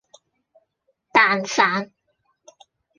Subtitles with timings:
[1.13, 1.93] 蛋散